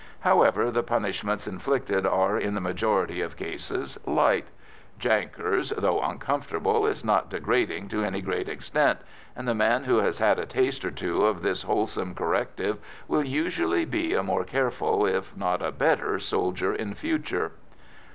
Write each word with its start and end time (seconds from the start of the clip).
However, 0.21 0.71
the 0.71 0.81
punishments 0.81 1.47
inflicted 1.47 2.07
are, 2.07 2.35
in 2.35 2.55
the 2.55 2.59
majority 2.59 3.21
of 3.21 3.35
cases, 3.35 3.99
light: 4.07 4.47
"jankers," 4.99 5.71
though 5.77 6.01
uncomfortable, 6.01 6.87
is 6.87 7.05
not 7.05 7.29
degrading 7.29 7.89
to 7.89 8.03
any 8.03 8.19
great 8.19 8.49
extent, 8.49 8.97
and 9.35 9.47
the 9.47 9.53
man 9.53 9.83
who 9.83 9.97
has 9.97 10.17
had 10.17 10.39
a 10.39 10.47
taste 10.47 10.83
or 10.83 10.89
two 10.89 11.23
of 11.23 11.43
this 11.43 11.61
wholesome 11.61 12.15
corrective 12.15 12.79
will 13.07 13.23
usually 13.23 13.85
be 13.85 14.15
a 14.15 14.23
more 14.23 14.43
careful 14.43 15.05
if 15.05 15.37
not 15.37 15.61
a 15.61 15.71
better 15.71 16.17
soldier 16.17 16.73
in 16.73 16.95
future. 16.95 17.51